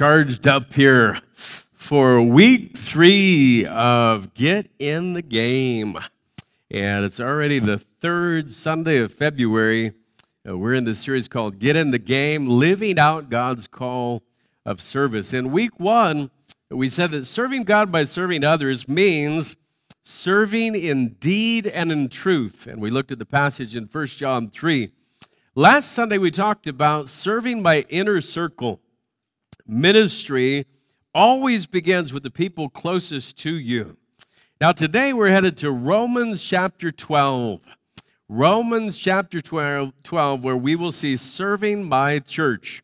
[0.00, 5.98] charged up here for week three of Get in the Game.
[6.70, 9.92] And it's already the third Sunday of February.
[10.48, 14.22] Uh, we're in this series called Get in the Game Living Out God's Call
[14.64, 15.34] of Service.
[15.34, 16.30] In week one,
[16.70, 19.54] we said that serving God by serving others means
[20.02, 22.66] serving in deed and in truth.
[22.66, 24.92] And we looked at the passage in 1 John 3.
[25.54, 28.80] Last Sunday, we talked about serving by inner circle.
[29.70, 30.66] Ministry
[31.14, 33.96] always begins with the people closest to you.
[34.60, 37.60] Now, today we're headed to Romans chapter 12.
[38.28, 42.82] Romans chapter 12, 12, where we will see serving my church.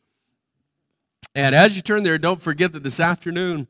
[1.34, 3.66] And as you turn there, don't forget that this afternoon,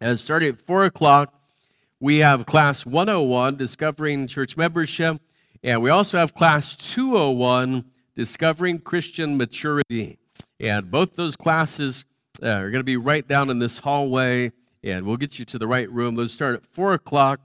[0.00, 1.34] as starting at 4 o'clock,
[1.98, 5.20] we have class 101, Discovering Church Membership.
[5.64, 10.18] And we also have class 201, Discovering Christian Maturity.
[10.60, 12.04] And both those classes
[12.42, 15.58] uh, are going to be right down in this hallway, and we'll get you to
[15.58, 16.14] the right room.
[16.14, 17.40] Those start at 4 o'clock,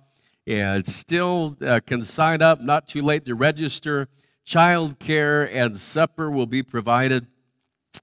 [0.47, 4.07] and still uh, can sign up, not too late to register.
[4.43, 7.27] Child care and supper will be provided.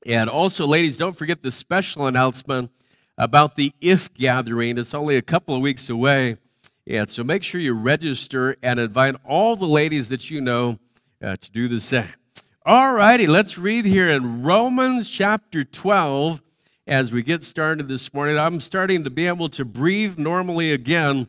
[0.04, 2.70] And also, ladies, don't forget the special announcement
[3.16, 4.78] about the IF gathering.
[4.78, 6.38] It's only a couple of weeks away.
[6.86, 10.78] And so make sure you register and invite all the ladies that you know
[11.22, 12.08] uh, to do the same.
[12.64, 16.42] All righty, let's read here in Romans chapter 12
[16.86, 18.38] as we get started this morning.
[18.38, 21.28] I'm starting to be able to breathe normally again.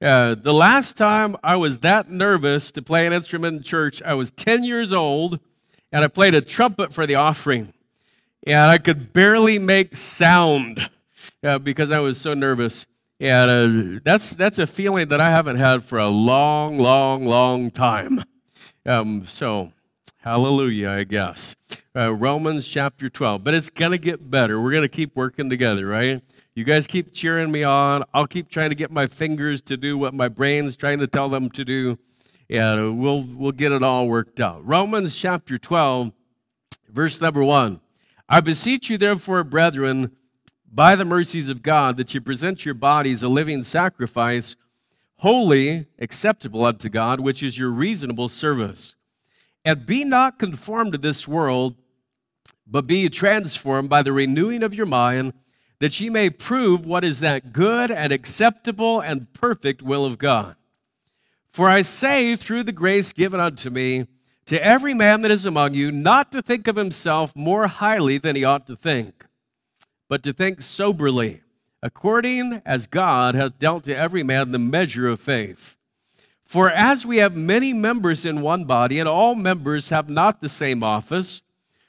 [0.00, 4.14] Uh, the last time I was that nervous to play an instrument in church, I
[4.14, 5.40] was 10 years old
[5.90, 7.72] and I played a trumpet for the offering.
[8.46, 10.90] And I could barely make sound
[11.44, 12.86] uh, because I was so nervous.
[13.20, 17.70] And uh, that's, that's a feeling that I haven't had for a long, long, long
[17.70, 18.24] time.
[18.84, 19.72] Um, so
[20.22, 21.56] Hallelujah, I guess.
[21.96, 23.42] Uh, Romans chapter 12.
[23.42, 24.60] But it's going to get better.
[24.60, 26.22] We're going to keep working together, right?
[26.54, 28.04] You guys keep cheering me on.
[28.14, 31.28] I'll keep trying to get my fingers to do what my brain's trying to tell
[31.28, 31.98] them to do.
[32.48, 34.64] And we'll, we'll get it all worked out.
[34.64, 36.12] Romans chapter 12,
[36.88, 37.80] verse number 1.
[38.28, 40.12] I beseech you, therefore, brethren,
[40.72, 44.54] by the mercies of God, that you present your bodies a living sacrifice,
[45.16, 48.94] holy, acceptable unto God, which is your reasonable service.
[49.64, 51.76] And be not conformed to this world,
[52.66, 55.34] but be transformed by the renewing of your mind,
[55.78, 60.56] that ye may prove what is that good and acceptable and perfect will of God.
[61.52, 64.06] For I say, through the grace given unto me,
[64.46, 68.36] to every man that is among you, not to think of himself more highly than
[68.36, 69.26] he ought to think,
[70.08, 71.42] but to think soberly,
[71.82, 75.78] according as God hath dealt to every man the measure of faith.
[76.52, 80.50] For as we have many members in one body, and all members have not the
[80.50, 81.40] same office,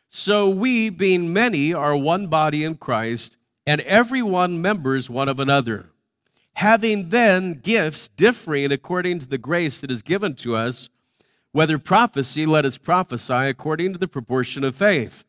[0.07, 3.35] so we, being many, are one body in Christ,
[3.67, 5.89] and every one members one of another.
[6.53, 10.89] Having then gifts differing according to the grace that is given to us,
[11.51, 15.25] whether prophecy, let us prophesy according to the proportion of faith,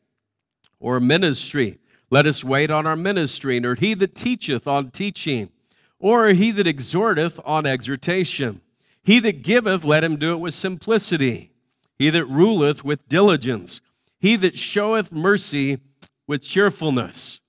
[0.78, 5.50] or ministry, let us wait on our ministry, or he that teacheth on teaching,
[5.99, 8.61] or he that exhorteth on exhortation.
[9.04, 11.53] He that giveth, let him do it with simplicity.
[11.98, 13.81] He that ruleth with diligence.
[14.19, 15.78] He that showeth mercy
[16.26, 17.41] with cheerfulness.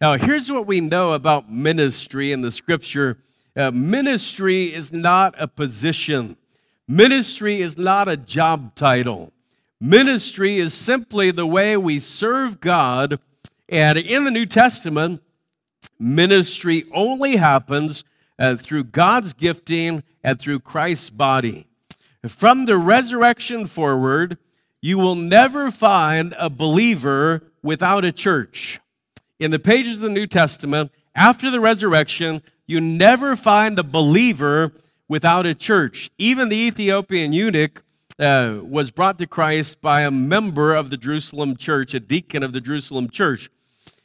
[0.00, 3.18] Now, here's what we know about ministry in the scripture
[3.56, 6.36] uh, ministry is not a position,
[6.86, 9.32] ministry is not a job title.
[9.80, 13.20] Ministry is simply the way we serve God.
[13.68, 15.22] And in the New Testament,
[16.00, 18.02] ministry only happens
[18.38, 21.66] uh, through God's gifting and through Christ's body.
[22.26, 24.38] From the resurrection forward,
[24.80, 28.80] you will never find a believer without a church.
[29.38, 34.72] In the pages of the New Testament, after the resurrection, you never find a believer
[35.08, 36.10] without a church.
[36.18, 37.82] Even the Ethiopian eunuch
[38.18, 42.52] uh, was brought to Christ by a member of the Jerusalem church, a deacon of
[42.52, 43.48] the Jerusalem church.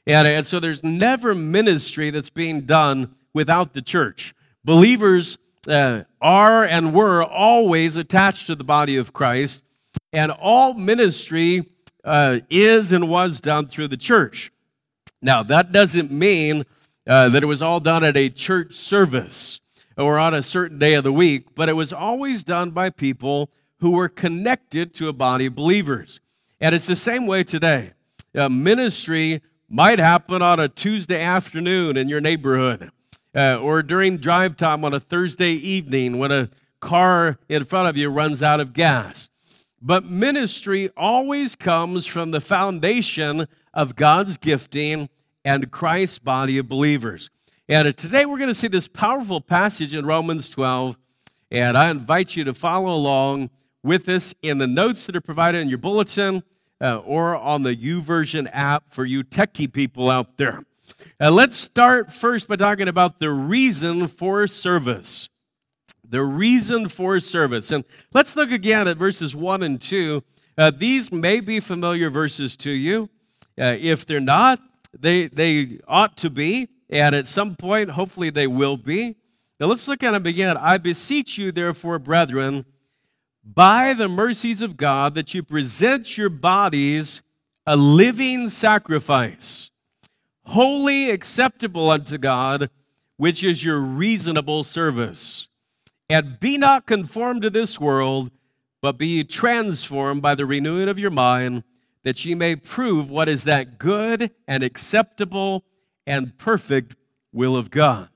[0.06, 4.34] And, and so there's never ministry that's being done without the church.
[4.64, 5.38] Believers
[5.68, 9.64] uh, are and were always attached to the body of Christ,
[10.12, 11.70] and all ministry
[12.04, 14.52] uh, is and was done through the church.
[15.22, 16.66] Now, that doesn't mean
[17.08, 19.62] uh, that it was all done at a church service
[19.98, 23.50] or on a certain day of the week, but it was always done by people
[23.80, 26.20] who were connected to a body of believers.
[26.60, 27.94] And it's the same way today.
[28.36, 32.92] Uh, ministry might happen on a Tuesday afternoon in your neighborhood
[33.36, 36.50] uh, or during drive time on a Thursday evening when a
[36.80, 39.30] car in front of you runs out of gas.
[39.86, 45.10] but ministry always comes from the foundation of God's gifting
[45.44, 47.30] and Christ's body of believers.
[47.68, 50.98] And today we're going to see this powerful passage in Romans 12,
[51.52, 53.50] and I invite you to follow along
[53.84, 56.44] with us in the notes that are provided in your bulletin
[56.80, 60.64] uh, or on the YouVersion app for you techie people out there.
[61.20, 65.30] Uh, let's start first by talking about the reason for service.
[66.08, 67.72] The reason for service.
[67.72, 67.84] And
[68.14, 70.24] let's look again at verses 1 and 2.
[70.58, 73.10] Uh, these may be familiar verses to you.
[73.60, 74.60] Uh, if they're not,
[74.98, 76.70] they, they ought to be.
[76.90, 79.16] And at some point, hopefully, they will be.
[79.60, 80.58] Now let's look at them again.
[80.58, 82.66] I beseech you, therefore, brethren,
[83.44, 87.22] by the mercies of God, that you present your bodies
[87.66, 89.72] a living sacrifice,
[90.46, 92.70] holy, acceptable unto God,
[93.18, 95.48] which is your reasonable service.
[96.10, 98.32] And be not conformed to this world,
[98.82, 101.64] but be transformed by the renewing of your mind,
[102.04, 105.64] that ye may prove what is that good and acceptable
[106.06, 106.96] and perfect
[107.32, 108.10] will of God.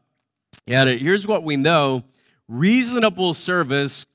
[0.68, 2.04] And here's what we know
[2.50, 4.06] reasonable service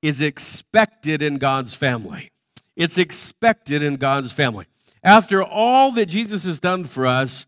[0.00, 2.30] is expected in God's family.
[2.76, 4.66] It's expected in God's family.
[5.02, 7.46] After all that Jesus has done for us,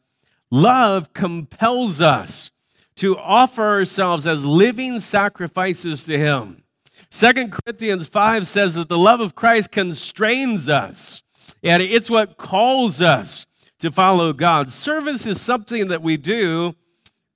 [0.51, 2.51] love compels us
[2.97, 6.65] to offer ourselves as living sacrifices to Him.
[7.11, 11.23] Second Corinthians 5 says that the love of Christ constrains us,
[11.63, 13.47] and it's what calls us
[13.79, 14.71] to follow God.
[14.71, 16.75] Service is something that we do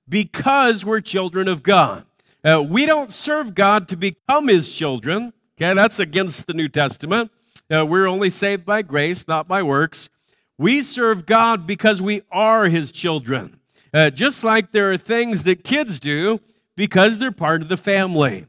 [0.07, 2.05] because we're children of God.
[2.43, 5.33] Uh, we don't serve God to become his children.
[5.57, 7.31] Okay, that's against the New Testament.
[7.73, 10.09] Uh, we're only saved by grace, not by works.
[10.57, 13.59] We serve God because we are his children.
[13.93, 16.39] Uh, just like there are things that kids do
[16.75, 18.45] because they're part of the family.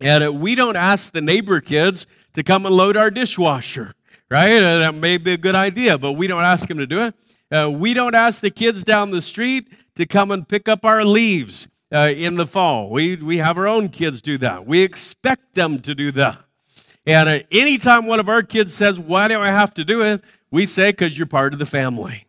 [0.00, 3.94] And uh, we don't ask the neighbor kids to come and load our dishwasher,
[4.30, 4.56] right?
[4.56, 7.14] Uh, that may be a good idea, but we don't ask them to do it.
[7.50, 11.04] Uh, we don't ask the kids down the street to come and pick up our
[11.04, 12.90] leaves uh, in the fall.
[12.90, 14.66] We, we have our own kids do that.
[14.66, 16.38] We expect them to do that.
[17.06, 20.22] And uh, anytime one of our kids says, Why do I have to do it?
[20.50, 22.26] We say, Because you're part of the family.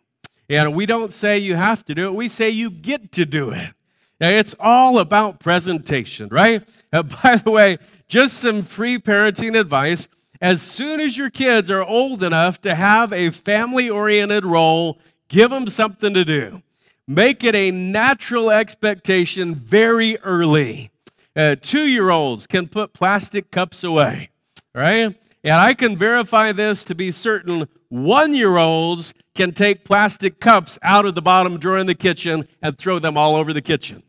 [0.49, 3.51] And we don't say you have to do it, we say you get to do
[3.51, 3.73] it.
[4.19, 6.67] It's all about presentation, right?
[6.91, 7.77] Uh, by the way,
[8.07, 10.07] just some free parenting advice.
[10.41, 15.49] As soon as your kids are old enough to have a family oriented role, give
[15.49, 16.61] them something to do.
[17.07, 20.91] Make it a natural expectation very early.
[21.35, 24.29] Uh, Two year olds can put plastic cups away,
[24.75, 25.15] right?
[25.43, 30.77] And I can verify this to be certain one year olds can take plastic cups
[30.81, 34.03] out of the bottom drawer in the kitchen and throw them all over the kitchen.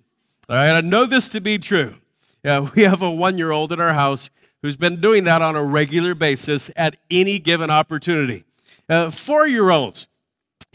[0.49, 1.95] All right, I know this to be true.
[2.43, 4.31] Yeah, we have a one year old in our house
[4.63, 8.45] who's been doing that on a regular basis at any given opportunity.
[8.89, 10.09] Uh, Four year olds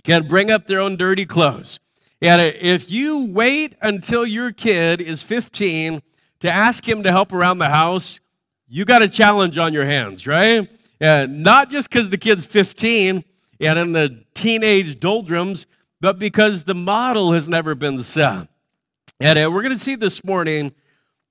[0.03, 1.79] can bring up their own dirty clothes.
[2.21, 6.01] And if you wait until your kid is 15
[6.39, 8.22] to ask him to help around the house,
[8.67, 10.69] you got a challenge on your hands, right?
[11.03, 13.25] And not just because the kid's 15
[13.60, 15.67] and in the teenage doldrums,
[16.00, 18.48] but because the model has never been set.
[19.19, 20.72] And uh, we're going to see this morning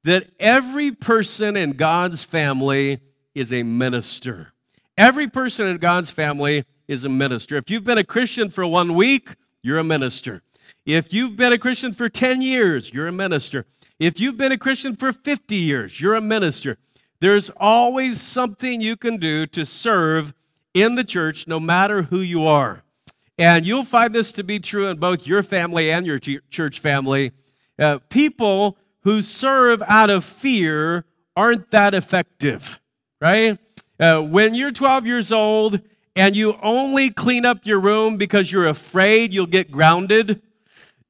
[0.04, 3.00] that every person in God's family
[3.34, 4.52] is a minister.
[4.98, 7.56] Every person in God's family is a minister.
[7.56, 10.42] If you've been a Christian for one week, you're a minister.
[10.84, 13.64] If you've been a Christian for 10 years, you're a minister.
[13.98, 16.76] If you've been a Christian for 50 years, you're a minister.
[17.22, 20.34] There's always something you can do to serve
[20.74, 22.82] in the church, no matter who you are.
[23.38, 27.30] And you'll find this to be true in both your family and your church family.
[27.78, 31.04] Uh, people who serve out of fear
[31.36, 32.80] aren't that effective,
[33.20, 33.56] right?
[34.00, 35.80] Uh, when you're 12 years old
[36.16, 40.42] and you only clean up your room because you're afraid you'll get grounded,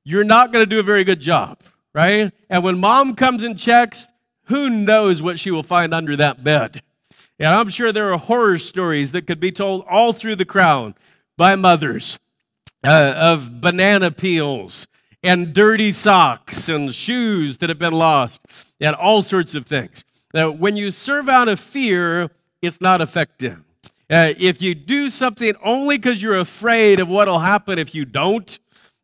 [0.05, 1.59] you're not going to do a very good job,
[1.95, 2.33] right?
[2.51, 4.13] And when mom comes and checks,
[4.45, 6.83] who knows what she will find under that bed?
[7.39, 10.95] And I'm sure there are horror stories that could be told all through the crowd
[11.37, 12.19] by mothers
[12.85, 14.87] uh, of banana peels
[15.23, 18.41] and dirty socks and shoes that have been lost
[18.81, 20.05] and all sorts of things.
[20.35, 22.31] Now, when you serve out of fear,
[22.61, 23.63] it's not effective.
[24.11, 28.05] Uh, if you do something only because you're afraid of what will happen if you
[28.05, 28.59] don't,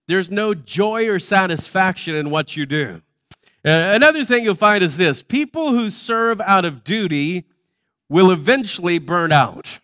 [0.07, 3.02] there's no joy or satisfaction in what you do.
[3.64, 7.44] Uh, another thing you'll find is this people who serve out of duty
[8.08, 9.80] will eventually burn out,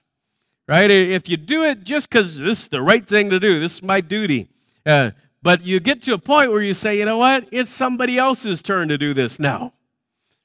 [0.69, 0.91] right?
[0.91, 3.83] If you do it just because this is the right thing to do, this is
[3.83, 4.49] my duty.
[4.87, 5.11] Uh,
[5.43, 7.47] but you get to a point where you say, you know what?
[7.51, 9.75] It's somebody else's turn to do this now,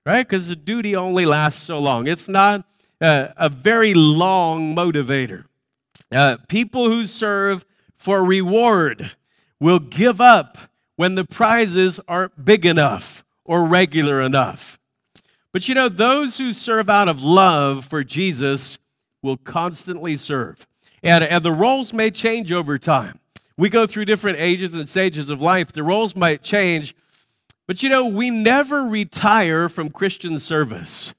[0.06, 0.28] right?
[0.28, 2.08] Because the duty only lasts so long.
[2.08, 2.66] It's not
[3.00, 5.46] uh, a very long motivator.
[6.12, 7.64] Uh, people who serve
[7.98, 9.12] for reward
[9.60, 10.58] will give up
[11.00, 14.78] when the prizes aren't big enough or regular enough.
[15.54, 18.80] But you know, those who serve out of love for Jesus
[19.24, 20.68] will constantly serve.
[21.02, 23.18] And, and the roles may change over time.
[23.56, 25.72] We go through different ages and stages of life.
[25.72, 26.94] The roles might change,
[27.66, 31.14] but you know, we never retire from Christian service.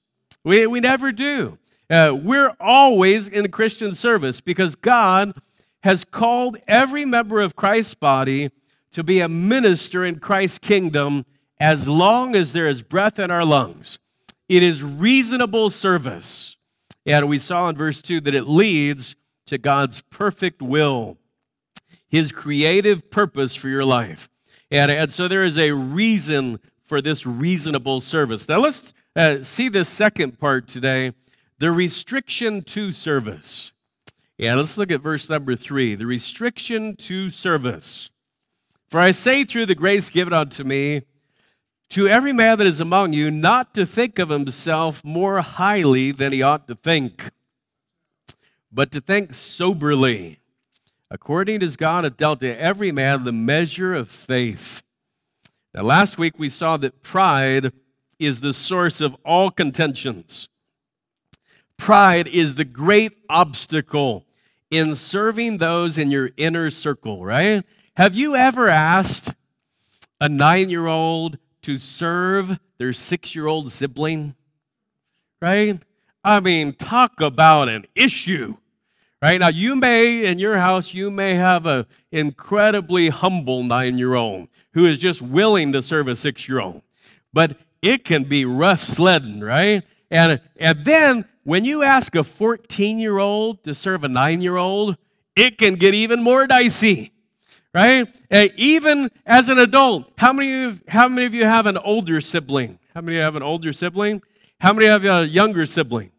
[0.45, 1.57] We, we never do.
[1.89, 5.41] Uh, we're always in Christian service because God
[5.85, 8.51] has called every member of Christ's body
[8.93, 11.25] to be a minister in Christ's kingdom
[11.59, 13.99] as long as there is breath in our lungs.
[14.49, 16.57] It is reasonable service.
[17.07, 19.17] And we saw in verse 2 that it leads
[19.47, 21.19] to God's perfect will,
[22.09, 24.29] His creative purpose for your life.
[24.71, 28.49] And, and so there is a reason for this reasonable service.
[28.49, 31.13] Now let's uh, see the second part today
[31.59, 33.73] the restriction to service.
[34.39, 38.10] Yeah, let's look at verse number three the restriction to service.
[38.91, 41.03] For I say through the grace given unto me,
[41.91, 46.33] to every man that is among you, not to think of himself more highly than
[46.33, 47.31] he ought to think,
[48.73, 50.41] but to think soberly,
[51.09, 54.83] according as God hath dealt to every man the measure of faith.
[55.73, 57.73] Now, last week we saw that pride
[58.19, 60.49] is the source of all contentions.
[61.77, 64.27] Pride is the great obstacle
[64.69, 67.65] in serving those in your inner circle, right?
[67.97, 69.35] Have you ever asked
[70.21, 74.35] a nine year old to serve their six year old sibling?
[75.43, 75.79] Right?
[76.23, 78.57] I mean, talk about an issue.
[79.23, 84.15] Right now, you may in your house, you may have an incredibly humble nine year
[84.15, 86.83] old who is just willing to serve a six year old.
[87.33, 89.83] But it can be rough sledding, right?
[90.11, 94.57] And, and then when you ask a 14 year old to serve a nine year
[94.57, 94.97] old,
[95.37, 97.13] it can get even more dicey,
[97.75, 98.09] right?
[98.31, 102.21] And even as an adult, how many, of, how many of you have an older
[102.21, 102.79] sibling?
[102.95, 104.23] How many have an older sibling?
[104.61, 106.11] How many have a younger sibling?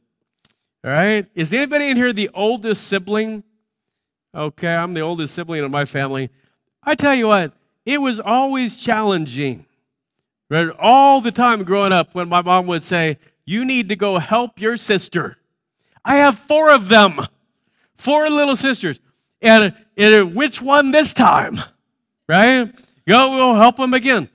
[0.84, 1.26] All right?
[1.36, 3.44] Is anybody in here the oldest sibling?
[4.34, 6.30] Okay, I'm the oldest sibling in my family.
[6.84, 7.54] I tell you what,
[7.86, 9.66] it was always challenging.
[10.50, 10.68] Right?
[10.80, 14.60] All the time growing up when my mom would say, You need to go help
[14.60, 15.38] your sister.
[16.04, 17.20] I have four of them,
[17.96, 19.00] four little sisters.
[19.42, 19.74] And
[20.34, 21.58] which one this time?
[22.28, 22.74] Right?
[23.08, 24.30] Go, we'll help them again.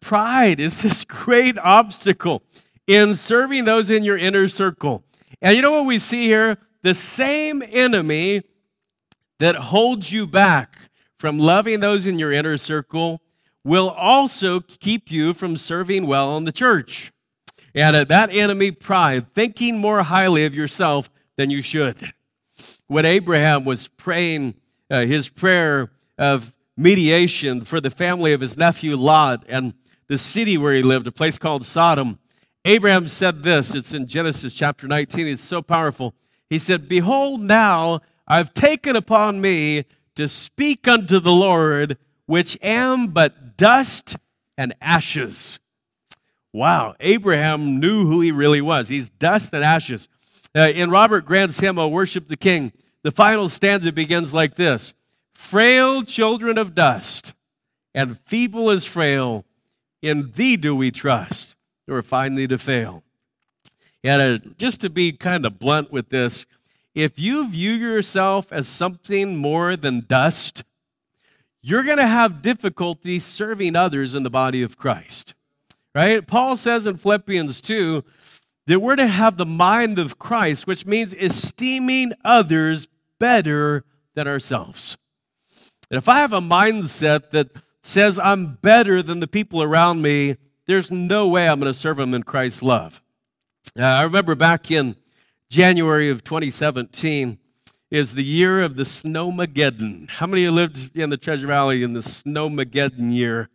[0.00, 2.42] Pride is this great obstacle
[2.86, 5.04] in serving those in your inner circle.
[5.40, 6.58] And you know what we see here?
[6.82, 8.42] The same enemy
[9.38, 10.76] that holds you back
[11.18, 13.22] from loving those in your inner circle
[13.64, 17.12] will also keep you from serving well in the church.
[17.74, 22.12] And uh, that enemy, pride, thinking more highly of yourself than you should.
[22.86, 24.54] When Abraham was praying
[24.90, 29.74] uh, his prayer of mediation for the family of his nephew Lot and
[30.08, 32.18] the city where he lived, a place called Sodom,
[32.64, 33.74] Abraham said this.
[33.74, 35.26] It's in Genesis chapter 19.
[35.26, 36.14] It's so powerful.
[36.48, 39.84] He said, Behold, now I've taken upon me
[40.16, 44.16] to speak unto the Lord, which am but dust
[44.56, 45.58] and ashes.
[46.52, 48.88] Wow, Abraham knew who he really was.
[48.88, 50.08] He's dust and ashes.
[50.56, 52.72] Uh, in Robert Grant's hymn, O Worship the King,
[53.04, 54.92] the final stanza begins like this
[55.34, 57.34] Frail children of dust,
[57.94, 59.44] and feeble as frail,
[60.02, 61.54] in thee do we trust,
[61.86, 63.04] or finally to fail.
[64.02, 66.46] And uh, just to be kind of blunt with this,
[66.94, 70.64] if you view yourself as something more than dust,
[71.62, 75.34] you're going to have difficulty serving others in the body of Christ.
[75.94, 76.26] Right?
[76.26, 78.04] Paul says in Philippians 2
[78.66, 84.96] that we're to have the mind of Christ, which means esteeming others better than ourselves.
[85.90, 87.48] And if I have a mindset that
[87.82, 91.98] says I'm better than the people around me, there's no way I'm going to serve
[91.98, 93.02] them in Christ's love.
[93.78, 94.96] Uh, I remember back in
[95.50, 97.38] January of 2017,
[97.94, 100.10] is the year of the Snowmageddon.
[100.10, 103.48] How many of you lived in the Treasure Valley in the Snowmageddon year?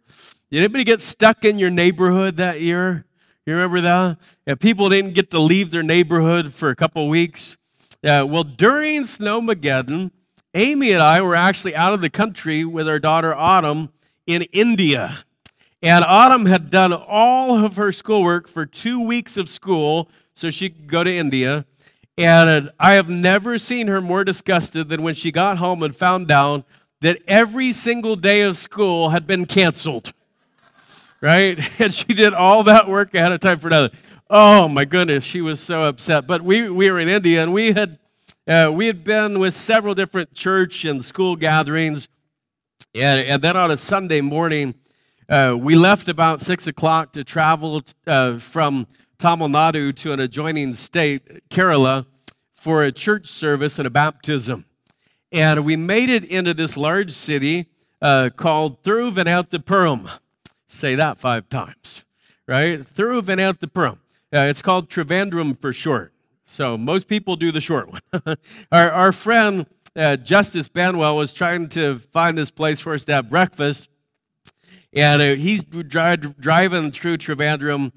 [0.50, 3.06] Did anybody get stuck in your neighborhood that year?
[3.46, 4.18] You remember that?
[4.48, 7.58] Yeah, people didn't get to leave their neighborhood for a couple weeks.
[8.02, 10.12] Yeah, well, during Snowmageddon,
[10.54, 13.90] Amy and I were actually out of the country with our daughter Autumn
[14.26, 15.26] in India.
[15.84, 20.70] And Autumn had done all of her schoolwork for two weeks of school so she
[20.70, 21.66] could go to India.
[22.18, 26.32] And I have never seen her more disgusted than when she got home and found
[26.32, 26.66] out
[27.02, 30.14] that every single day of school had been canceled.
[31.22, 31.60] Right?
[31.80, 33.92] And she did all that work ahead of time for another.
[34.32, 36.28] Oh my goodness, she was so upset.
[36.28, 37.98] But we, we were in India and we had,
[38.48, 42.08] uh, we had been with several different church and school gatherings.
[42.94, 44.76] And, and then on a Sunday morning,
[45.30, 48.86] uh, we left about six o'clock to travel uh, from
[49.18, 52.06] Tamil Nadu to an adjoining state, Kerala,
[52.54, 54.66] for a church service and a baptism.
[55.32, 57.66] And we made it into this large city
[58.00, 60.20] uh, called Thiruvananthapuram.
[60.68, 62.06] Say that five times,
[62.48, 62.80] right?
[62.80, 63.98] Thiruvananthapuram.
[64.34, 66.14] Uh, it's called Trivandrum for short.
[66.46, 68.02] So most people do the short one.
[68.72, 73.14] our, our friend uh, Justice Banwell was trying to find this place for us to
[73.14, 73.90] have breakfast.
[74.94, 77.92] And uh, he's dri- driving through Trivandrum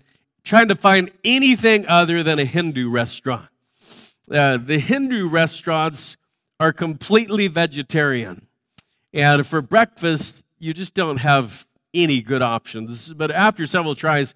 [0.45, 3.49] trying to find anything other than a Hindu restaurant.
[4.31, 6.17] Uh, the Hindu restaurants
[6.59, 8.47] are completely vegetarian.
[9.13, 13.13] And for breakfast, you just don't have any good options.
[13.13, 14.35] But after several tries,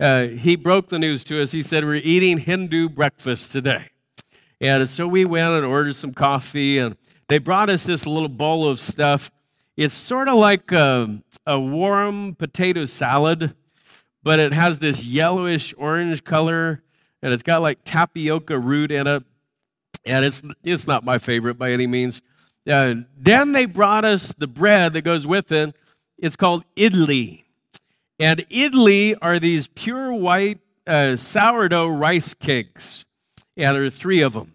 [0.00, 1.52] uh, he broke the news to us.
[1.52, 3.90] He said, We're eating Hindu breakfast today.
[4.60, 6.96] And so we went and ordered some coffee, and
[7.28, 9.30] they brought us this little bowl of stuff.
[9.76, 13.54] It's sort of like a, a warm potato salad,
[14.22, 16.82] but it has this yellowish orange color,
[17.22, 19.22] and it's got like tapioca root in it.
[20.04, 22.22] And it's, it's not my favorite by any means.
[22.68, 25.74] Uh, then they brought us the bread that goes with it.
[26.18, 27.44] It's called idli.
[28.18, 33.04] And idli are these pure white uh, sourdough rice cakes.
[33.54, 34.54] Yeah, there are three of them.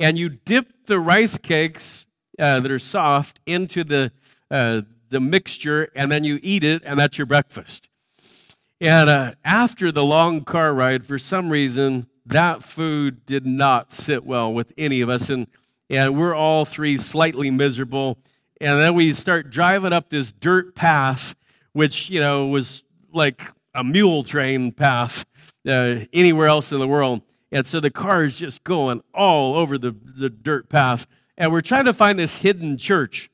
[0.00, 2.06] And you dip the rice cakes
[2.38, 4.12] uh, that are soft into the,
[4.50, 7.88] uh, the mixture, and then you eat it, and that's your breakfast.
[8.80, 14.24] And uh, after the long car ride, for some reason, that food did not sit
[14.24, 15.30] well with any of us.
[15.30, 15.46] And,
[15.90, 18.18] and we're all three slightly miserable.
[18.60, 21.34] And then we start driving up this dirt path,
[21.72, 22.83] which, you know, was
[23.14, 23.42] like
[23.74, 25.24] a mule train path
[25.68, 27.22] uh, anywhere else in the world.
[27.50, 31.06] And so the car is just going all over the, the dirt path.
[31.36, 33.30] And we're trying to find this hidden church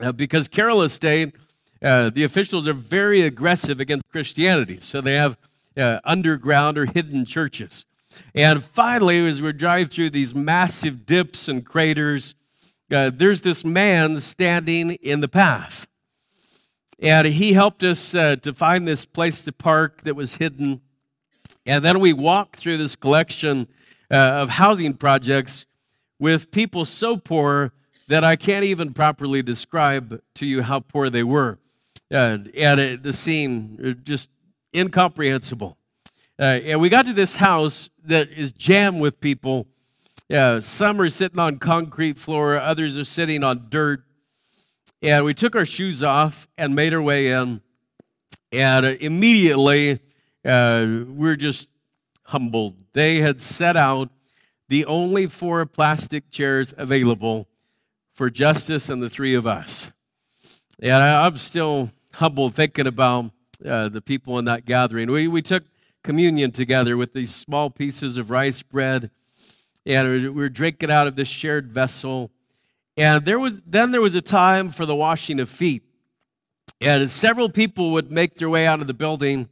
[0.00, 1.34] uh, because Kerala State,
[1.82, 4.78] uh, the officials are very aggressive against Christianity.
[4.80, 5.38] So they have
[5.76, 7.84] uh, underground or hidden churches.
[8.34, 12.34] And finally, as we drive through these massive dips and craters,
[12.90, 15.86] uh, there's this man standing in the path.
[16.98, 20.80] And he helped us uh, to find this place to park that was hidden.
[21.66, 23.68] And then we walked through this collection
[24.10, 25.66] uh, of housing projects
[26.18, 27.72] with people so poor
[28.08, 31.58] that I can't even properly describe to you how poor they were.
[32.10, 34.30] Uh, and the scene, uh, just
[34.74, 35.76] incomprehensible.
[36.38, 39.66] Uh, and we got to this house that is jammed with people.
[40.32, 44.02] Uh, some are sitting on concrete floor, others are sitting on dirt.
[45.02, 47.60] And we took our shoes off and made our way in.
[48.52, 50.00] And immediately,
[50.44, 51.70] uh, we're just
[52.24, 52.76] humbled.
[52.92, 54.10] They had set out
[54.68, 57.46] the only four plastic chairs available
[58.14, 59.92] for Justice and the three of us.
[60.80, 63.30] And I'm still humbled thinking about
[63.64, 65.10] uh, the people in that gathering.
[65.10, 65.64] We, we took
[66.02, 69.10] communion together with these small pieces of rice bread,
[69.84, 72.30] and we were drinking out of this shared vessel.
[72.96, 75.82] And there was then there was a time for the washing of feet.
[76.80, 79.48] And several people would make their way out of the building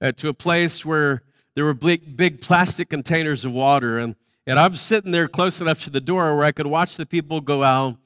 [0.00, 1.22] uh, to a place where
[1.54, 3.98] there were big, big plastic containers of water.
[3.98, 4.14] And,
[4.46, 7.40] and I'm sitting there close enough to the door where I could watch the people
[7.40, 7.96] go out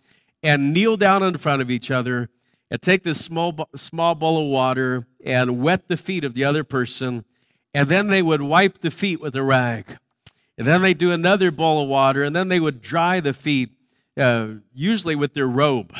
[0.43, 2.31] and kneel down in front of each other
[2.71, 6.65] and take this small, small bowl of water and wet the feet of the other
[6.65, 7.25] person.
[7.75, 9.99] And then they would wipe the feet with a rag.
[10.57, 13.71] And then they'd do another bowl of water, and then they would dry the feet
[14.19, 15.95] uh, usually with their robe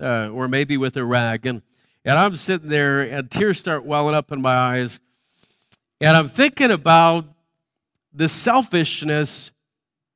[0.00, 1.46] uh, or maybe with a rag.
[1.46, 1.62] And,
[2.04, 5.00] and I'm sitting there, and tears start welling up in my eyes.
[6.00, 7.26] And I'm thinking about
[8.12, 9.52] the selfishness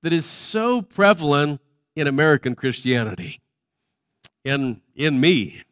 [0.02, 1.60] that is so prevalent
[1.94, 3.40] in American Christianity,
[4.44, 5.62] in, in me,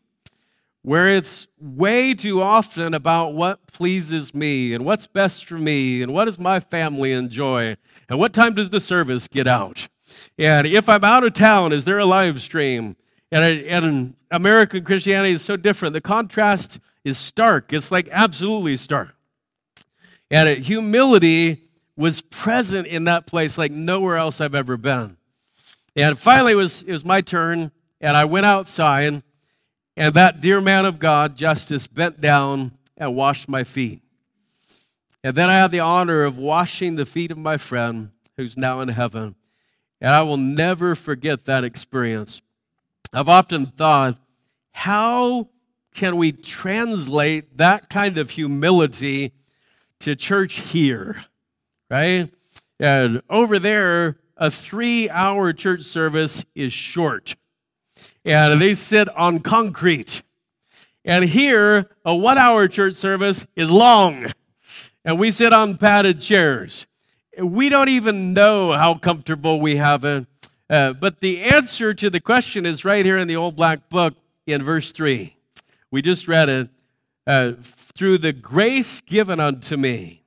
[0.82, 6.12] where it's way too often about what pleases me and what's best for me and
[6.12, 7.76] what does my family enjoy
[8.08, 9.88] and what time does the service get out.
[10.38, 12.96] And if I'm out of town, is there a live stream?
[13.33, 15.92] And, and American Christianity is so different.
[15.92, 17.72] The contrast is stark.
[17.72, 19.14] It's like absolutely stark.
[20.30, 25.16] And humility was present in that place like nowhere else I've ever been.
[25.96, 29.22] And finally, it was, it was my turn, and I went outside,
[29.96, 34.02] and that dear man of God, Justice, bent down and washed my feet.
[35.22, 38.80] And then I had the honor of washing the feet of my friend who's now
[38.80, 39.35] in heaven.
[40.00, 42.40] And I will never forget that experience.
[43.12, 44.18] I've often thought,
[44.72, 45.48] how
[45.94, 49.32] can we translate that kind of humility
[50.00, 51.24] to church here?
[51.90, 52.30] right?
[52.78, 57.34] And over there, a three hour church service is short.
[58.24, 60.22] And they sit on concrete.
[61.04, 64.26] And here, a one hour church service is long.
[65.04, 66.86] And we sit on padded chairs.
[67.38, 70.26] We don't even know how comfortable we have it.
[70.68, 74.14] Uh, but the answer to the question is right here in the old black book
[74.46, 75.36] in verse 3.
[75.90, 76.68] We just read it.
[77.26, 80.22] Uh, through the grace given unto me,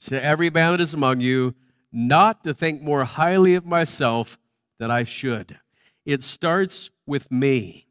[0.00, 1.54] to every man that is among you,
[1.92, 4.38] not to think more highly of myself
[4.78, 5.58] than I should.
[6.04, 7.86] It starts with me.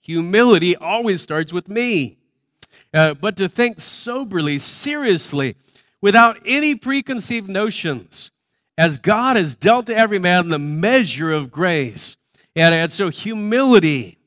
[0.00, 2.18] Humility always starts with me.
[2.92, 5.56] Uh, but to think soberly, seriously,
[6.02, 8.32] without any preconceived notions,
[8.76, 12.16] as God has dealt to every man the measure of grace.
[12.54, 14.18] And, and so humility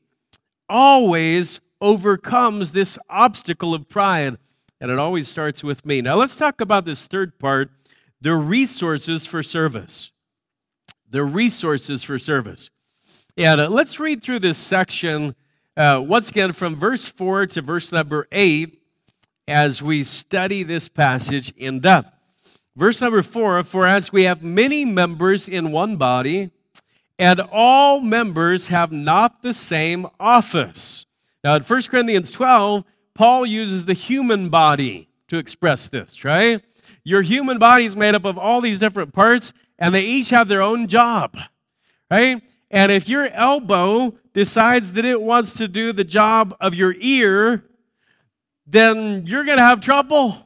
[0.68, 4.38] always overcomes this obstacle of pride,
[4.80, 6.00] and it always starts with me.
[6.00, 7.70] Now, let's talk about this third part
[8.20, 10.10] the resources for service.
[11.08, 12.70] The resources for service.
[13.36, 15.36] And uh, let's read through this section
[15.76, 18.80] uh, once again from verse 4 to verse number 8
[19.48, 22.12] as we study this passage in depth.
[22.74, 26.50] Verse number 4 For as we have many members in one body,
[27.18, 31.06] and all members have not the same office.
[31.42, 36.62] Now, in 1 Corinthians 12, Paul uses the human body to express this, right?
[37.04, 40.48] Your human body is made up of all these different parts, and they each have
[40.48, 41.38] their own job,
[42.10, 42.42] right?
[42.70, 47.64] And if your elbow decides that it wants to do the job of your ear,
[48.66, 50.36] then you're going to have trouble,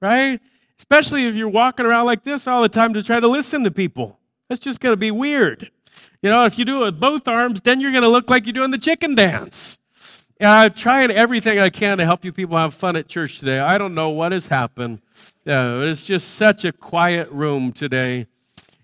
[0.00, 0.40] right?
[0.78, 3.70] Especially if you're walking around like this all the time to try to listen to
[3.70, 4.18] people.
[4.48, 5.70] That's just going to be weird.
[6.22, 8.46] You know, if you do it with both arms, then you're going to look like
[8.46, 9.78] you're doing the chicken dance.
[10.40, 13.60] I'm trying everything I can to help you people have fun at church today.
[13.60, 15.00] I don't know what has happened.
[15.44, 18.26] Yeah, it's just such a quiet room today.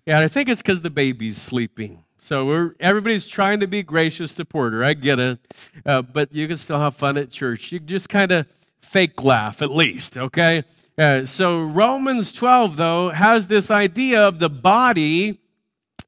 [0.06, 2.04] And I think it's because the baby's sleeping.
[2.18, 4.84] So we're everybody's trying to be gracious to Porter.
[4.84, 5.38] I get it,
[5.86, 7.72] uh, but you can still have fun at church.
[7.72, 8.46] You just kind of
[8.80, 10.64] fake laugh at least, okay?
[10.98, 15.40] Uh, so Romans 12 though has this idea of the body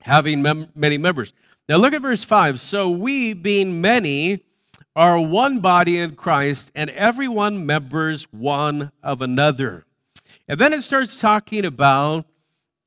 [0.00, 1.32] having mem- many members.
[1.68, 2.60] Now look at verse 5.
[2.60, 4.44] So we, being many,
[4.94, 9.84] are one body in Christ, and everyone members one of another.
[10.48, 12.26] And then it starts talking about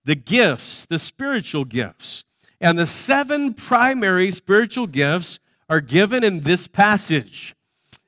[0.03, 2.23] the gifts, the spiritual gifts.
[2.61, 7.54] And the seven primary spiritual gifts are given in this passage.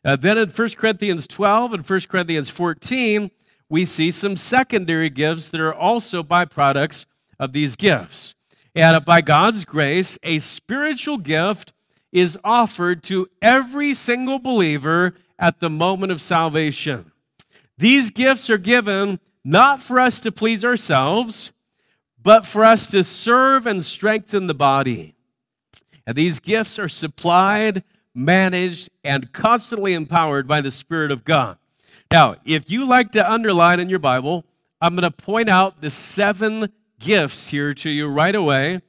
[0.07, 3.29] Uh, then in 1 Corinthians 12 and 1 Corinthians 14,
[3.69, 7.05] we see some secondary gifts that are also byproducts
[7.37, 8.33] of these gifts.
[8.73, 11.73] And by God's grace, a spiritual gift
[12.13, 17.11] is offered to every single believer at the moment of salvation.
[17.77, 21.51] These gifts are given not for us to please ourselves,
[22.23, 25.15] but for us to serve and strengthen the body.
[26.05, 27.83] And these gifts are supplied,
[28.17, 31.57] managed, and constantly empowered by the Spirit of God.
[32.11, 34.45] Now, if you like to underline in your Bible,
[34.81, 38.81] I'm going to point out the seven gifts here to you right away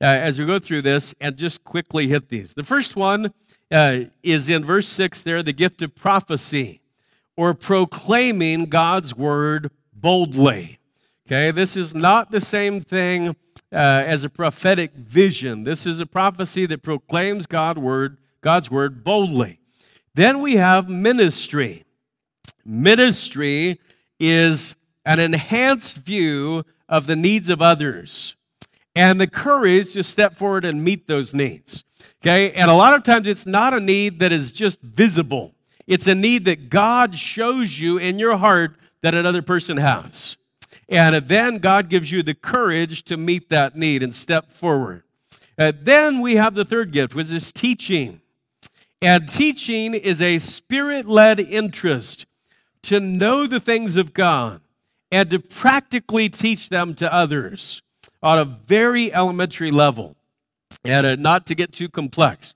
[0.00, 2.54] uh, as we go through this and just quickly hit these.
[2.54, 3.32] The first one
[3.70, 6.80] uh, is in verse 6 there the gift of prophecy
[7.36, 10.78] or proclaiming God's word boldly.
[11.26, 13.28] Okay, this is not the same thing
[13.72, 15.64] uh, as a prophetic vision.
[15.64, 19.58] This is a prophecy that proclaims God's word, God's word boldly.
[20.14, 21.84] Then we have ministry.
[22.62, 23.80] Ministry
[24.20, 24.74] is
[25.06, 28.36] an enhanced view of the needs of others
[28.94, 31.84] and the courage to step forward and meet those needs.
[32.22, 35.54] Okay, and a lot of times it's not a need that is just visible,
[35.86, 40.36] it's a need that God shows you in your heart that another person has.
[40.86, 45.02] And then God gives you the courage to meet that need and step forward.
[45.56, 48.20] And then we have the third gift, which is teaching.
[49.04, 52.24] And teaching is a spirit led interest
[52.84, 54.62] to know the things of God
[55.12, 57.82] and to practically teach them to others
[58.22, 60.16] on a very elementary level
[60.86, 62.54] and uh, not to get too complex.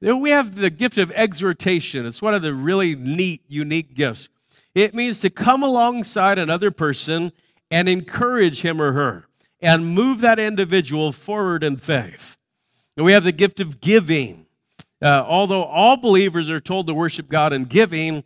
[0.00, 2.04] Then we have the gift of exhortation.
[2.04, 4.28] It's one of the really neat, unique gifts.
[4.74, 7.32] It means to come alongside another person
[7.70, 9.28] and encourage him or her
[9.62, 12.36] and move that individual forward in faith.
[12.98, 14.45] And we have the gift of giving.
[15.02, 18.24] Uh, although all believers are told to worship God in giving,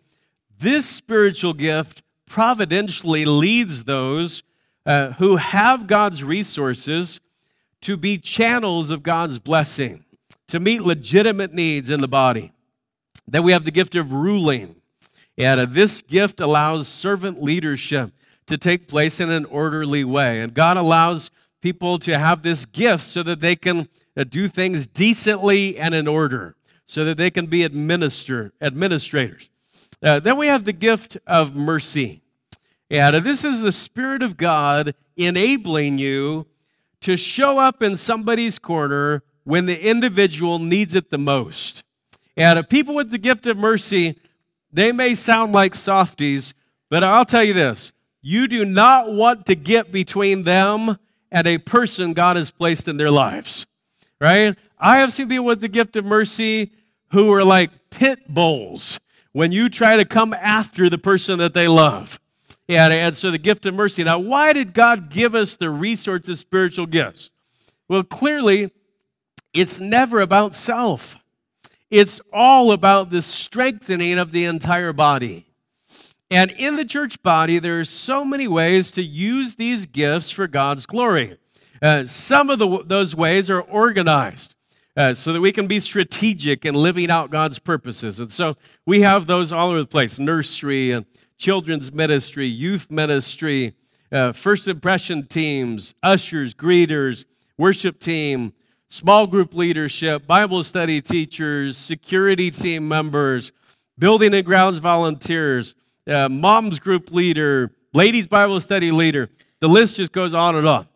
[0.59, 4.42] this spiritual gift providentially leads those
[4.87, 7.20] uh, who have God's resources
[7.83, 10.04] to be channels of God's blessing,
[10.48, 12.52] to meet legitimate needs in the body.
[13.26, 14.76] Then we have the gift of ruling.
[15.38, 18.12] And uh, this gift allows servant leadership
[18.46, 20.40] to take place in an orderly way.
[20.40, 21.30] And God allows
[21.61, 26.09] people to have this gift so that they can uh, do things decently and in
[26.09, 26.56] order,
[26.90, 29.48] so that they can be administer, administrators.
[30.03, 32.20] Uh, then we have the gift of mercy.
[32.90, 36.46] And this is the Spirit of God enabling you
[37.03, 41.85] to show up in somebody's corner when the individual needs it the most.
[42.37, 44.18] And people with the gift of mercy,
[44.72, 46.55] they may sound like softies,
[46.88, 50.98] but I'll tell you this you do not want to get between them
[51.31, 53.64] and a person God has placed in their lives,
[54.20, 54.57] right?
[54.76, 56.72] I have seen people with the gift of mercy
[57.12, 59.00] who are like pit bulls
[59.32, 62.20] when you try to come after the person that they love.
[62.68, 64.04] And, and so the gift of mercy.
[64.04, 67.30] Now, why did God give us the resource of spiritual gifts?
[67.88, 68.70] Well, clearly,
[69.52, 71.16] it's never about self.
[71.90, 75.46] It's all about the strengthening of the entire body.
[76.30, 80.46] And in the church body, there are so many ways to use these gifts for
[80.46, 81.38] God's glory.
[81.82, 84.54] Uh, some of the, those ways are organized
[85.00, 88.20] uh, so that we can be strategic in living out God's purposes.
[88.20, 91.06] And so we have those all over the place nursery and
[91.38, 93.74] children's ministry, youth ministry,
[94.12, 97.24] uh, first impression teams, ushers, greeters,
[97.56, 98.52] worship team,
[98.88, 103.52] small group leadership, Bible study teachers, security team members,
[103.98, 105.74] building and grounds volunteers,
[106.08, 109.30] uh, mom's group leader, ladies Bible study leader.
[109.60, 110.86] The list just goes on and on.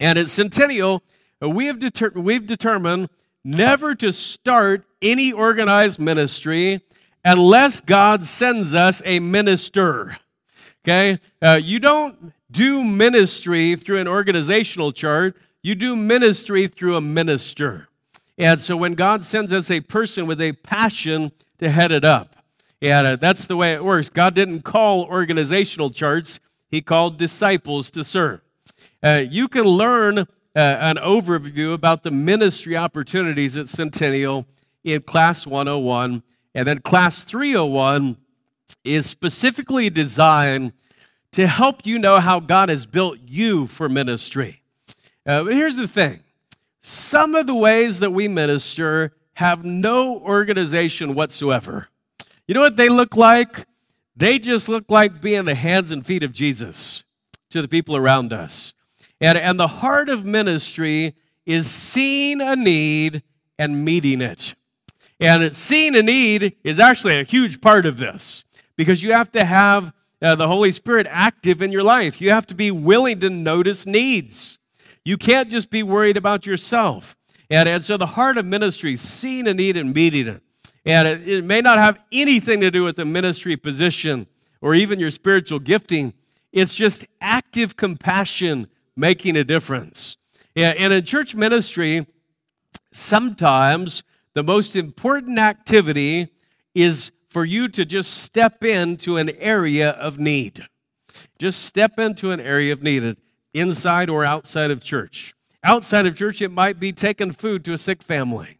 [0.00, 1.04] And at Centennial,
[1.40, 3.10] uh, we have deter- we've determined
[3.48, 6.82] never to start any organized ministry
[7.24, 10.18] unless God sends us a minister.
[10.84, 11.18] Okay?
[11.40, 17.88] Uh, you don't do ministry through an organizational chart, you do ministry through a minister.
[18.36, 22.36] And so when God sends us a person with a passion to head it up,
[22.80, 24.08] and uh, that's the way it works.
[24.08, 26.38] God didn't call organizational charts,
[26.70, 28.40] He called disciples to serve.
[29.02, 30.26] Uh, you can learn
[30.60, 34.46] an overview about the ministry opportunities at Centennial
[34.84, 36.22] in Class 101
[36.54, 38.16] and then class 301
[38.82, 40.72] is specifically designed
[41.32, 44.62] to help you know how God has built you for ministry.
[45.24, 46.20] Uh, but here's the thing
[46.80, 51.88] some of the ways that we minister have no organization whatsoever.
[52.48, 53.66] You know what they look like?
[54.16, 57.04] They just look like being the hands and feet of Jesus
[57.50, 58.74] to the people around us.
[59.20, 63.22] And, and the heart of ministry is seeing a need
[63.58, 64.54] and meeting it.
[65.20, 68.44] And seeing a need is actually a huge part of this
[68.76, 72.20] because you have to have uh, the Holy Spirit active in your life.
[72.20, 74.58] You have to be willing to notice needs.
[75.04, 77.16] You can't just be worried about yourself.
[77.50, 80.42] And, and so the heart of ministry, seeing a need and meeting it.
[80.84, 84.26] And it, it may not have anything to do with the ministry position
[84.60, 86.12] or even your spiritual gifting.
[86.52, 90.16] It's just active compassion making a difference.
[90.56, 92.06] And in church ministry,
[92.92, 94.02] sometimes
[94.34, 96.28] the most important activity
[96.74, 100.66] is for you to just step into an area of need.
[101.38, 103.16] Just step into an area of need,
[103.54, 105.34] inside or outside of church.
[105.62, 108.58] Outside of church, it might be taking food to a sick family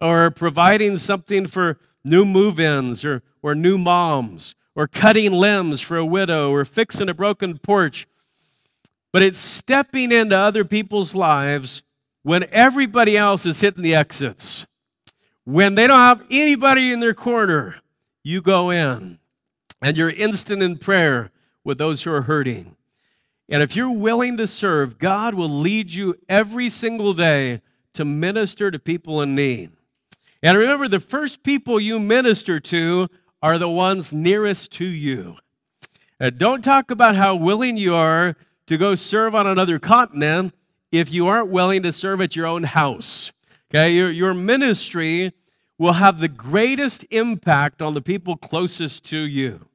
[0.00, 5.96] or providing something for new move ins or, or new moms or cutting limbs for
[5.96, 8.06] a widow or fixing a broken porch.
[9.14, 11.84] But it's stepping into other people's lives
[12.24, 14.66] when everybody else is hitting the exits.
[15.44, 17.76] When they don't have anybody in their corner,
[18.24, 19.20] you go in
[19.80, 21.30] and you're instant in prayer
[21.62, 22.74] with those who are hurting.
[23.48, 27.60] And if you're willing to serve, God will lead you every single day
[27.92, 29.70] to minister to people in need.
[30.42, 33.08] And remember, the first people you minister to
[33.40, 35.36] are the ones nearest to you.
[36.36, 38.34] Don't talk about how willing you are
[38.66, 40.54] to go serve on another continent
[40.90, 43.32] if you aren't willing to serve at your own house.
[43.70, 45.32] Okay, your, your ministry
[45.78, 49.66] will have the greatest impact on the people closest to you.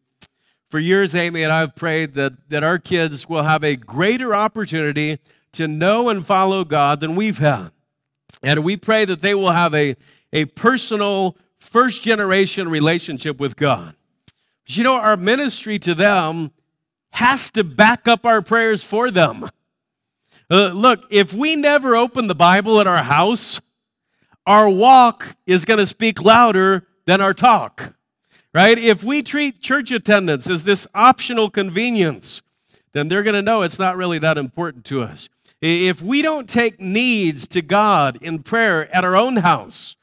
[0.70, 4.36] For years, Amy and I have prayed that, that our kids will have a greater
[4.36, 5.20] opportunity
[5.54, 7.72] to know and follow God than we've had.
[8.44, 9.96] And we pray that they will have a,
[10.32, 13.96] a personal, first generation relationship with God.
[14.66, 16.52] But you know, our ministry to them
[17.12, 19.50] has to back up our prayers for them.
[20.52, 23.62] Uh, look, if we never open the Bible at our house,
[24.46, 27.94] our walk is going to speak louder than our talk,
[28.54, 28.78] right?
[28.78, 32.42] If we treat church attendance as this optional convenience,
[32.94, 35.30] then they're going to know it's not really that important to us.
[35.62, 39.96] If we don't take needs to God in prayer at our own house,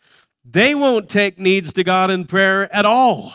[0.45, 3.33] they won't take needs to God in prayer at all.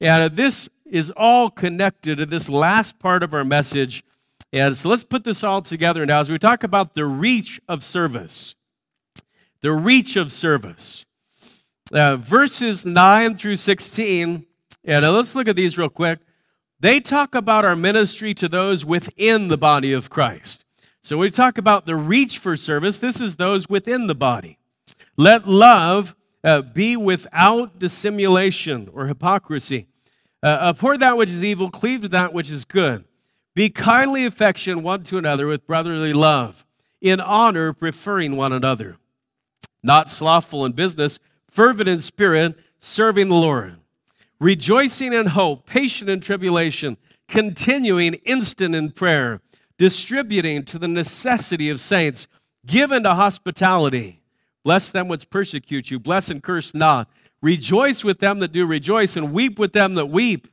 [0.00, 4.04] And this is all connected to this last part of our message.
[4.52, 7.84] And so let's put this all together now as we talk about the reach of
[7.84, 8.54] service.
[9.60, 11.06] The reach of service.
[11.92, 14.46] Uh, verses 9 through 16,
[14.84, 16.20] and let's look at these real quick.
[16.78, 20.64] They talk about our ministry to those within the body of Christ.
[21.02, 22.98] So we talk about the reach for service.
[22.98, 24.58] This is those within the body.
[25.16, 29.88] Let love uh, be without dissimulation or hypocrisy.
[30.42, 33.04] Uh, abhor that which is evil, cleave to that which is good.
[33.54, 36.64] Be kindly affection one to another with brotherly love,
[37.00, 38.96] in honor preferring one another.
[39.82, 43.78] Not slothful in business, fervent in spirit, serving the Lord.
[44.38, 46.96] Rejoicing in hope, patient in tribulation,
[47.28, 49.42] continuing instant in prayer,
[49.76, 52.26] distributing to the necessity of saints,
[52.66, 54.20] given to hospitality
[54.64, 55.98] Bless them which persecute you.
[55.98, 57.08] Bless and curse not.
[57.42, 60.48] Rejoice with them that do rejoice, and weep with them that weep.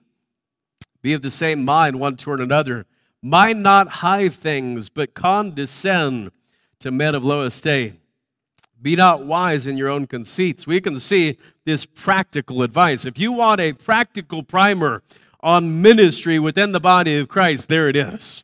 [1.02, 2.86] Be of the same mind one toward another.
[3.22, 6.32] Mind not high things, but condescend
[6.80, 7.96] to men of low estate.
[8.82, 10.68] Be not wise in your own conceits.
[10.68, 13.06] We can see this practical advice.
[13.06, 15.02] If you want a practical primer
[15.42, 18.44] on ministry within the body of Christ, there it is.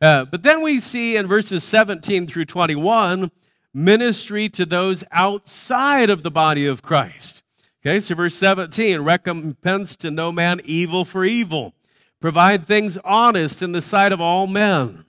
[0.00, 3.30] Uh, but then we see in verses 17 through 21
[3.72, 7.42] ministry to those outside of the body of Christ.
[7.82, 11.72] Okay, so verse 17 recompense to no man evil for evil,
[12.20, 15.06] provide things honest in the sight of all men.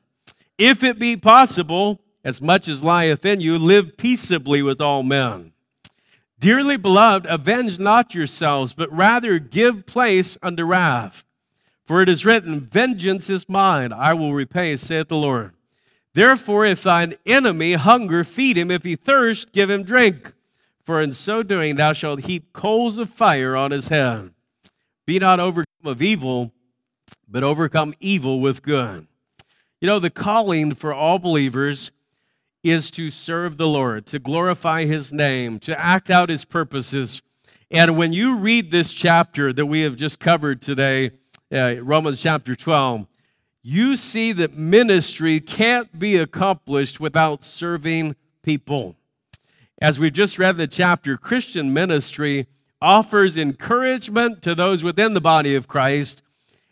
[0.58, 5.52] If it be possible, as much as lieth in you, live peaceably with all men.
[6.40, 11.26] Dearly beloved, avenge not yourselves, but rather give place unto wrath.
[11.86, 15.54] For it is written, Vengeance is mine, I will repay, saith the Lord.
[16.14, 18.72] Therefore, if thine enemy hunger, feed him.
[18.72, 20.34] If he thirst, give him drink.
[20.84, 24.32] For in so doing, thou shalt heap coals of fire on his head.
[25.06, 26.52] Be not overcome of evil,
[27.28, 29.08] but overcome evil with good.
[29.80, 31.92] You know, the calling for all believers
[32.64, 37.22] is to serve the Lord, to glorify his name, to act out his purposes.
[37.72, 41.12] And when you read this chapter that we have just covered today,
[41.52, 43.08] uh, Romans chapter 12,
[43.64, 48.96] you see that ministry can't be accomplished without serving people.
[49.82, 52.46] As we've just read the chapter, Christian ministry
[52.84, 56.22] offers encouragement to those within the body of Christ,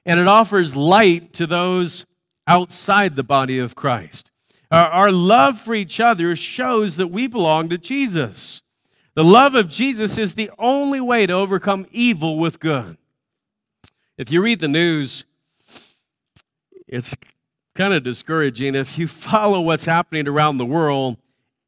[0.06, 2.06] and it offers light to those
[2.46, 4.30] outside the body of Christ.
[4.72, 8.62] Our, love for each other shows that we belong to Jesus.
[9.16, 12.98] The love of Jesus is the only way to overcome evil with good.
[14.20, 15.26] If you read the news,
[16.88, 17.16] it's
[17.74, 18.76] kind of discouraging.
[18.76, 21.18] If you follow what's happening around the world,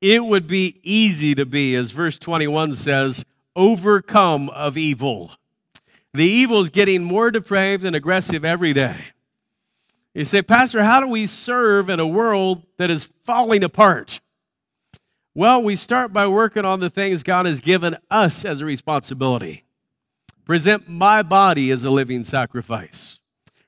[0.02, 3.24] it would be easy to be, as verse 21 says,
[3.56, 5.32] overcome of evil.
[6.14, 9.06] The evil is getting more depraved and aggressive every day.
[10.14, 14.20] You say, Pastor, how do we serve in a world that is falling apart?
[15.34, 19.64] Well, we start by working on the things God has given us as a responsibility.
[20.44, 23.22] Present my body as a living sacrifice.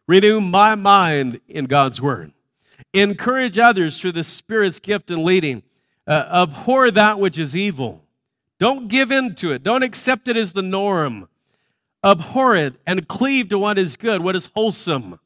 [0.05, 2.33] Renew my mind in God's word.
[2.91, 5.63] Encourage others through the Spirit's gift and leading.
[6.05, 8.03] Uh, abhor that which is evil.
[8.59, 9.63] Don't give in to it.
[9.63, 11.27] Don't accept it as the norm.
[12.03, 15.19] Abhor it and cleave to what is good, what is wholesome.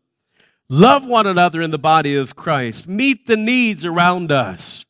[0.70, 2.88] Love one another in the body of Christ.
[2.88, 4.86] Meet the needs around us.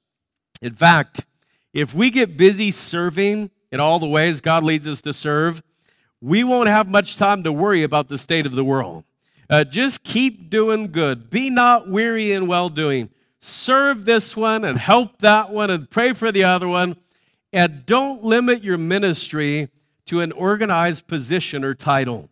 [0.61, 1.25] In fact,
[1.73, 5.61] if we get busy serving in all the ways God leads us to serve,
[6.19, 9.03] we won't have much time to worry about the state of the world.
[9.49, 11.29] Uh, just keep doing good.
[11.29, 13.09] Be not weary in well doing.
[13.39, 16.97] Serve this one and help that one and pray for the other one.
[17.53, 19.69] And don't limit your ministry
[20.05, 22.29] to an organized position or title.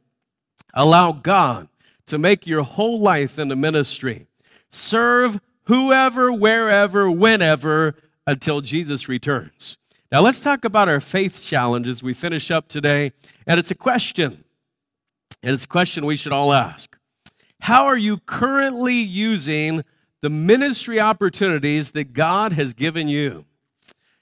[0.73, 1.67] Allow God
[2.07, 4.27] to make your whole life in into ministry.
[4.69, 7.95] Serve whoever, wherever, whenever
[8.27, 9.77] until Jesus returns.
[10.11, 13.11] Now, let's talk about our faith challenge as we finish up today.
[13.47, 14.43] And it's a question,
[15.41, 16.95] and it's a question we should all ask.
[17.61, 19.84] How are you currently using
[20.26, 23.45] the ministry opportunities that God has given you?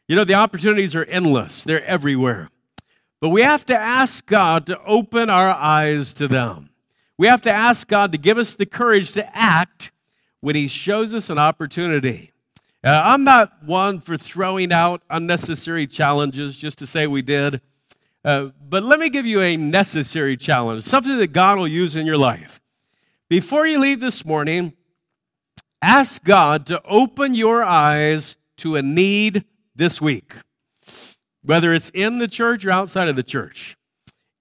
[0.10, 2.50] You know, the opportunities are endless, they're everywhere.
[3.22, 6.72] But we have to ask God to open our eyes to them.
[7.18, 9.94] We have to ask God to give us the courage to act
[10.42, 12.34] when He shows us an opportunity.
[12.84, 17.62] Uh, I'm not one for throwing out unnecessary challenges just to say we did.
[18.26, 22.06] Uh, but let me give you a necessary challenge, something that God will use in
[22.06, 22.60] your life.
[23.30, 24.74] Before you leave this morning,
[25.84, 29.44] ask God to open your eyes to a need
[29.76, 30.34] this week,
[31.44, 33.76] whether it's in the church or outside of the church.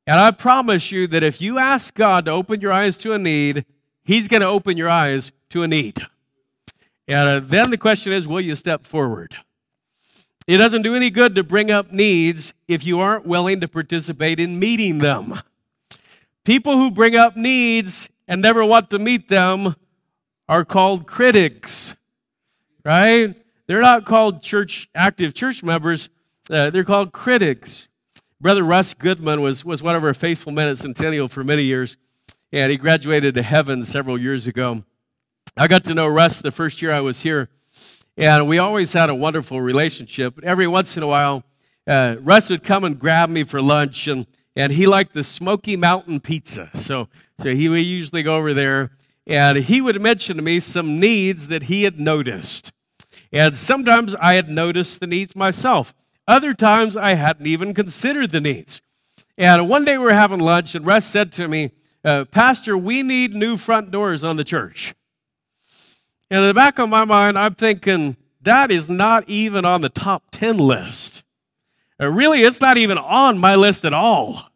[0.06, 3.18] And I promise you that if you ask God to open your eyes to a
[3.18, 3.64] need,
[4.04, 5.98] He's going to open your eyes to a need.
[7.08, 9.36] And uh, then the question is will you step forward?
[10.46, 14.40] It doesn't do any good to bring up needs if you aren't willing to participate
[14.40, 15.40] in meeting them.
[16.44, 19.76] People who bring up needs and never want to meet them
[20.52, 21.96] are called critics,
[22.84, 23.34] right?
[23.66, 26.10] They're not called church active church members.
[26.50, 27.88] Uh, they're called critics.
[28.38, 31.96] Brother Russ Goodman was, was one of our faithful men at Centennial for many years,
[32.52, 34.84] and he graduated to heaven several years ago.
[35.56, 37.48] I got to know Russ the first year I was here,
[38.18, 40.38] and we always had a wonderful relationship.
[40.42, 41.44] Every once in a while,
[41.86, 45.78] uh, Russ would come and grab me for lunch, and, and he liked the Smoky
[45.78, 46.68] Mountain Pizza.
[46.74, 47.08] So,
[47.40, 48.90] so he would usually go over there,
[49.26, 52.72] and he would mention to me some needs that he had noticed.
[53.32, 55.94] And sometimes I had noticed the needs myself.
[56.26, 58.80] Other times I hadn't even considered the needs.
[59.38, 61.72] And one day we were having lunch, and Russ said to me,
[62.04, 64.94] uh, Pastor, we need new front doors on the church.
[66.30, 69.88] And in the back of my mind, I'm thinking, that is not even on the
[69.88, 71.24] top 10 list.
[72.00, 74.50] Uh, really, it's not even on my list at all.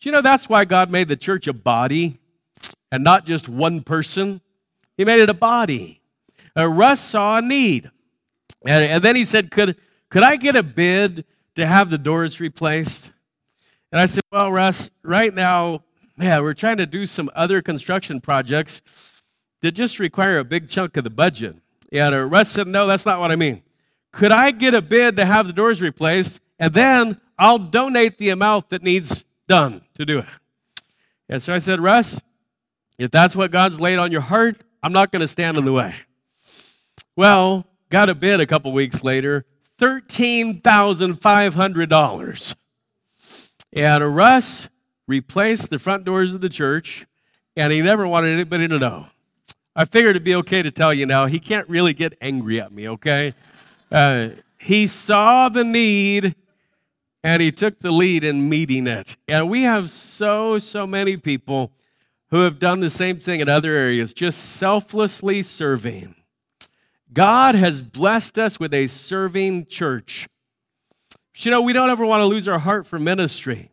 [0.00, 2.18] Do you know that's why God made the church a body
[2.94, 4.40] and not just one person?
[4.96, 6.00] He made it a body.
[6.56, 7.90] Uh, Russ saw a need.
[8.64, 9.76] And, and then he said, could,
[10.10, 11.24] could I get a bid
[11.56, 13.12] to have the doors replaced?
[13.90, 15.82] And I said, Well, Russ, right now,
[16.18, 18.80] yeah, we're trying to do some other construction projects
[19.62, 21.56] that just require a big chunk of the budget.
[21.92, 23.62] And Russ said, No, that's not what I mean.
[24.12, 26.40] Could I get a bid to have the doors replaced?
[26.60, 30.28] And then I'll donate the amount that needs done to do it.
[31.28, 32.20] And so I said, Russ,
[32.98, 35.72] if that's what God's laid on your heart, I'm not going to stand in the
[35.72, 35.94] way.
[37.16, 39.44] Well, got a bid a couple weeks later
[39.78, 42.54] $13,500.
[43.72, 44.68] And Russ
[45.08, 47.06] replaced the front doors of the church,
[47.56, 49.06] and he never wanted anybody to know.
[49.76, 51.26] I figured it'd be okay to tell you now.
[51.26, 53.34] He can't really get angry at me, okay?
[53.90, 54.28] Uh,
[54.58, 56.36] he saw the need
[57.24, 59.16] and he took the lead in meeting it.
[59.26, 61.72] And we have so, so many people
[62.34, 66.16] who have done the same thing in other areas, just selflessly serving.
[67.12, 70.26] God has blessed us with a serving church.
[71.36, 73.70] You know, we don't ever want to lose our heart for ministry.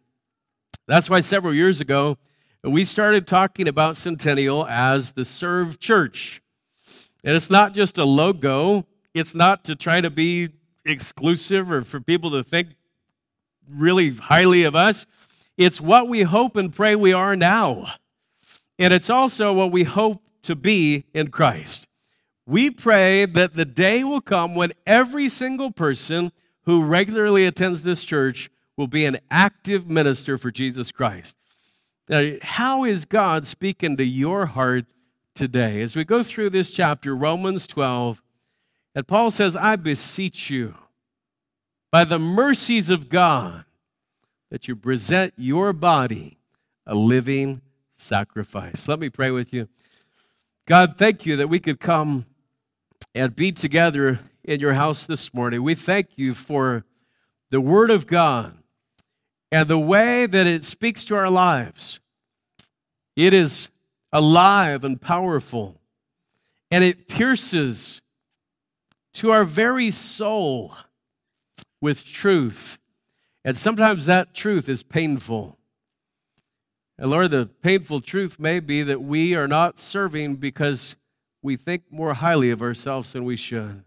[0.86, 2.20] That's why several years ago,
[2.64, 6.44] we started talking about Centennial as the Serve Church.
[7.24, 8.86] And it's not just a logo,
[9.16, 10.50] it's not to try to be
[10.86, 12.76] exclusive or for people to think
[13.68, 15.08] really highly of us.
[15.58, 17.88] It's what we hope and pray we are now.
[18.82, 21.88] And it's also what we hope to be in Christ.
[22.48, 26.32] We pray that the day will come when every single person
[26.64, 31.38] who regularly attends this church will be an active minister for Jesus Christ.
[32.10, 34.86] Now, how is God speaking to your heart
[35.36, 35.80] today?
[35.84, 38.20] As we go through this chapter, Romans 12,
[38.96, 40.74] and Paul says, I beseech you,
[41.92, 43.64] by the mercies of God,
[44.50, 46.40] that you present your body
[46.88, 47.62] a living
[48.02, 48.88] sacrifice.
[48.88, 49.70] Let me pray with you.
[50.68, 52.26] God, thank you that we could come
[53.14, 55.64] and be together in your house this morning.
[55.64, 56.86] We thank you for
[57.50, 58.58] the Word of God
[59.52, 62.00] and the way that it speaks to our lives.
[63.16, 63.70] It is
[64.14, 65.82] alive and powerful,
[66.70, 68.02] and it pierces
[69.14, 70.76] to our very soul
[71.82, 72.80] with truth.
[73.44, 75.58] And sometimes that truth is painful.
[77.02, 80.96] And Lord, the painful truth may be that we are not serving because
[81.42, 83.82] we think more highly of ourselves than we should.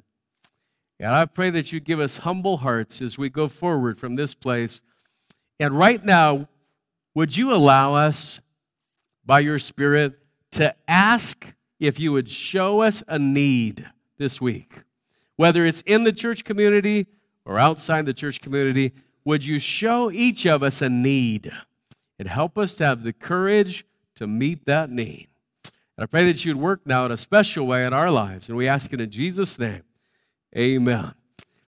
[0.98, 4.34] And I pray that you give us humble hearts as we go forward from this
[4.34, 4.82] place.
[5.60, 6.48] And right now,
[7.14, 8.40] would you allow us,
[9.24, 10.18] by your Spirit,
[10.50, 13.86] to ask if you would show us a need
[14.18, 14.82] this week?
[15.36, 17.06] Whether it's in the church community
[17.44, 18.92] or outside the church community,
[19.24, 21.52] would you show each of us a need
[22.18, 23.84] and help us to have the courage
[24.16, 25.28] to meet that need?
[25.96, 28.48] And I pray that you'd work now in a special way in our lives.
[28.48, 29.82] And we ask it in Jesus' name.
[30.56, 31.14] Amen.